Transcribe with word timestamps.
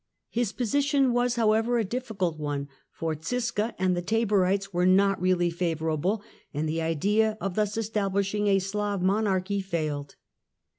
His 0.31 0.51
position 0.51 1.13
was, 1.13 1.35
however, 1.35 1.77
a 1.77 1.83
difficult 1.83 2.39
one, 2.39 2.69
for 2.91 3.15
Ziska 3.21 3.75
and 3.77 3.95
the 3.95 4.01
Taborites 4.01 4.73
were 4.73 4.87
not 4.87 5.21
really 5.21 5.51
favourable, 5.51 6.23
and 6.55 6.67
the 6.67 6.81
idea 6.81 7.37
of 7.39 7.53
thus 7.53 7.77
establishing 7.77 8.47
a 8.47 8.57
Slav 8.57 9.03
monarchy 9.03 9.61
failed. 9.61 10.15